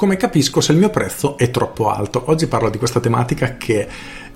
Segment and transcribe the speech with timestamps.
[0.00, 2.22] Come capisco se il mio prezzo è troppo alto?
[2.28, 3.86] Oggi parlo di questa tematica che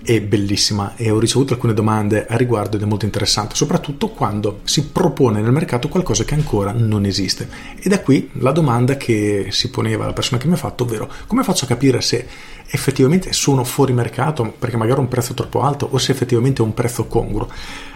[0.05, 4.61] è bellissima e ho ricevuto alcune domande a riguardo ed è molto interessante, soprattutto quando
[4.65, 7.49] si propone nel mercato qualcosa che ancora non esiste.
[7.79, 11.11] E da qui la domanda che si poneva la persona che mi ha fatto, ovvero
[11.27, 12.27] come faccio a capire se
[12.67, 16.67] effettivamente sono fuori mercato perché magari ho un prezzo troppo alto o se effettivamente ho
[16.67, 17.49] un prezzo congruo?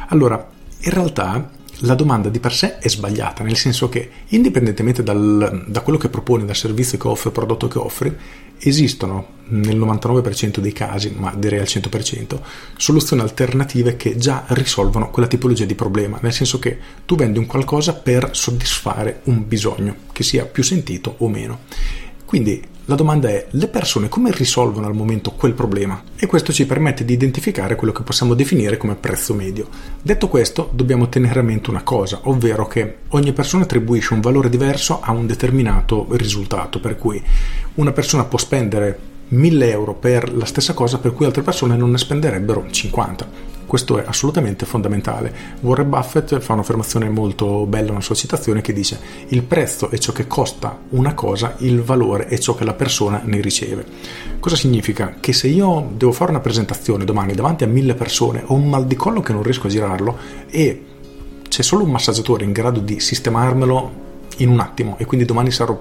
[0.09, 0.43] Allora,
[0.79, 1.51] in realtà
[1.83, 6.09] la domanda di per sé è sbagliata, nel senso che indipendentemente dal, da quello che
[6.09, 8.17] proponi, dal servizio che offri prodotto che offri,
[8.61, 12.39] esistono nel 99% dei casi, ma direi al 100%,
[12.77, 17.47] soluzioni alternative che già risolvono quella tipologia di problema, nel senso che tu vendi un
[17.47, 21.61] qualcosa per soddisfare un bisogno, che sia più sentito o meno.
[22.25, 26.03] Quindi la domanda è, le persone come risolvono al momento quel problema?
[26.17, 29.69] E questo ci permette di identificare quello che possiamo definire come prezzo medio.
[30.01, 34.49] Detto questo, dobbiamo tenere a mente una cosa, ovvero che ogni persona attribuisce un valore
[34.49, 37.23] diverso a un determinato risultato, per cui
[37.75, 41.91] una persona può spendere 1000 euro per la stessa cosa per cui altre persone non
[41.91, 43.58] ne spenderebbero 50.
[43.69, 45.31] Questo è assolutamente fondamentale.
[45.61, 50.11] Warren Buffett fa un'affermazione molto bella, una sua citazione che dice il prezzo è ciò
[50.11, 53.85] che costa una cosa, il valore è ciò che la persona ne riceve.
[54.41, 55.17] Cosa significa?
[55.21, 58.87] Che se io devo fare una presentazione domani davanti a mille persone, ho un mal
[58.87, 60.17] di collo che non riesco a girarlo
[60.49, 60.85] e
[61.47, 63.91] c'è solo un massaggiatore in grado di sistemarmelo
[64.39, 65.79] in un attimo e quindi domani sarò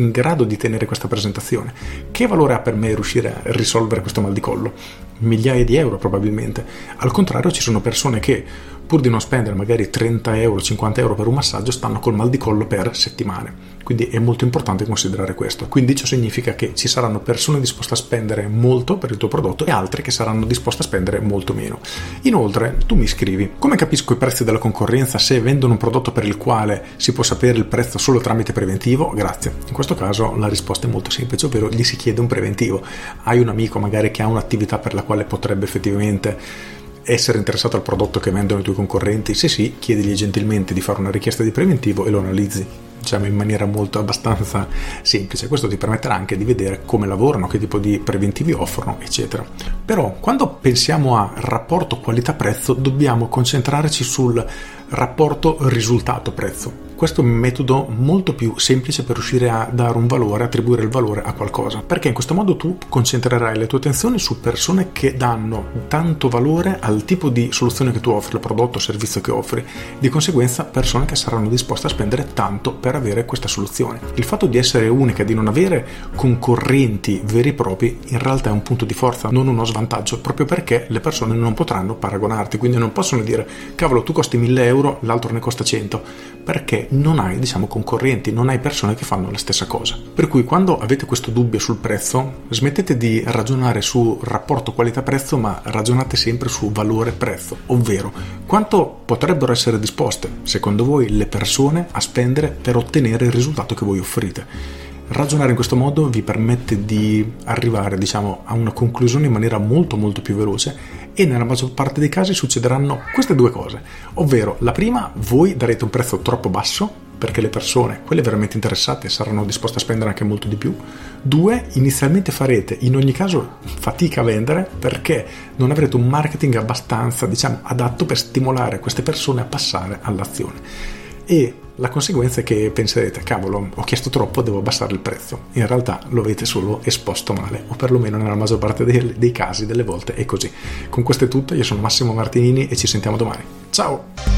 [0.00, 1.72] in grado di tenere questa presentazione.
[2.10, 4.72] Che valore ha per me riuscire a risolvere questo mal di collo?
[5.18, 6.64] Migliaia di euro probabilmente.
[6.96, 8.44] Al contrario ci sono persone che
[8.90, 12.28] pur di non spendere magari 30 euro, 50 euro per un massaggio, stanno col mal
[12.28, 13.78] di collo per settimane.
[13.84, 15.68] Quindi è molto importante considerare questo.
[15.68, 19.64] Quindi ciò significa che ci saranno persone disposte a spendere molto per il tuo prodotto
[19.64, 21.78] e altre che saranno disposte a spendere molto meno.
[22.22, 26.24] Inoltre, tu mi scrivi, come capisco i prezzi della concorrenza se vendono un prodotto per
[26.24, 29.10] il quale si può sapere il prezzo solo tramite preventivo?
[29.10, 29.54] Grazie.
[29.68, 32.82] In questo caso la risposta è molto semplice, ovvero gli si chiede un preventivo.
[33.22, 37.82] Hai un amico magari che ha un'attività per la quale potrebbe effettivamente essere interessato al
[37.82, 39.34] prodotto che vendono i tuoi concorrenti?
[39.34, 42.66] Se sì, chiedigli gentilmente di fare una richiesta di preventivo e lo analizzi
[43.00, 44.68] diciamo in maniera molto abbastanza
[45.02, 45.48] semplice.
[45.48, 49.44] Questo ti permetterà anche di vedere come lavorano, che tipo di preventivi offrono, eccetera.
[49.84, 54.44] Però quando pensiamo a rapporto qualità-prezzo dobbiamo concentrarci sul
[54.88, 60.44] rapporto risultato-prezzo questo è un metodo molto più semplice per riuscire a dare un valore,
[60.44, 64.38] attribuire il valore a qualcosa, perché in questo modo tu concentrerai le tue attenzioni su
[64.38, 68.80] persone che danno tanto valore al tipo di soluzione che tu offri, il prodotto o
[68.82, 69.64] servizio che offri,
[69.98, 73.98] di conseguenza persone che saranno disposte a spendere tanto per avere questa soluzione.
[74.16, 78.52] Il fatto di essere unica, di non avere concorrenti veri e propri, in realtà è
[78.52, 82.76] un punto di forza, non uno svantaggio, proprio perché le persone non potranno paragonarti, quindi
[82.76, 86.02] non possono dire cavolo tu costi 1000 euro, l'altro ne costa 100,
[86.44, 89.98] perché non hai diciamo concorrenti, non hai persone che fanno la stessa cosa.
[90.12, 95.60] Per cui quando avete questo dubbio sul prezzo, smettete di ragionare su rapporto qualità-prezzo, ma
[95.64, 98.12] ragionate sempre su valore-prezzo, ovvero
[98.46, 103.84] quanto potrebbero essere disposte, secondo voi, le persone a spendere per ottenere il risultato che
[103.84, 104.88] voi offrite.
[105.12, 109.96] Ragionare in questo modo vi permette di arrivare diciamo, a una conclusione in maniera molto
[109.96, 110.76] molto più veloce
[111.14, 113.82] e nella maggior parte dei casi succederanno queste due cose,
[114.14, 116.88] ovvero la prima voi darete un prezzo troppo basso
[117.18, 120.72] perché le persone, quelle veramente interessate, saranno disposte a spendere anche molto di più.
[121.20, 125.26] Due, inizialmente farete in ogni caso fatica a vendere perché
[125.56, 131.00] non avrete un marketing abbastanza diciamo, adatto per stimolare queste persone a passare all'azione
[131.30, 135.42] e la conseguenza è che penserete, cavolo, ho chiesto troppo, devo abbassare il prezzo.
[135.52, 139.64] In realtà lo avete solo esposto male, o perlomeno nella maggior parte dei, dei casi,
[139.64, 140.50] delle volte è così.
[140.88, 143.44] Con questo è tutto, io sono Massimo Martinini e ci sentiamo domani.
[143.70, 144.29] Ciao!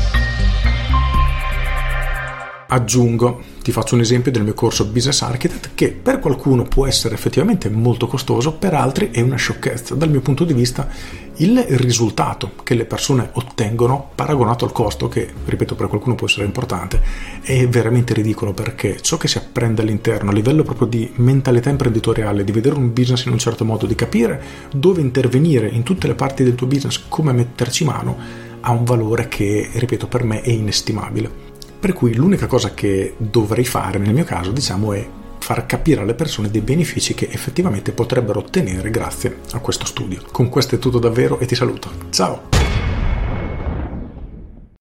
[2.73, 7.15] Aggiungo, ti faccio un esempio del mio corso Business Architect che per qualcuno può essere
[7.15, 9.95] effettivamente molto costoso, per altri è una sciocchezza.
[9.95, 10.89] Dal mio punto di vista
[11.37, 16.47] il risultato che le persone ottengono paragonato al costo, che ripeto per qualcuno può essere
[16.47, 16.99] importante,
[17.43, 22.43] è veramente ridicolo perché ciò che si apprende all'interno a livello proprio di mentalità imprenditoriale,
[22.43, 24.43] di vedere un business in un certo modo, di capire
[24.75, 28.17] dove intervenire in tutte le parti del tuo business, come metterci mano,
[28.61, 31.52] ha un valore che, ripeto, per me è inestimabile.
[31.83, 35.05] Per cui l'unica cosa che dovrei fare nel mio caso, diciamo, è
[35.39, 40.23] far capire alle persone dei benefici che effettivamente potrebbero ottenere grazie a questo studio.
[40.31, 41.91] Con questo è tutto davvero e ti saluto.
[42.11, 42.62] Ciao!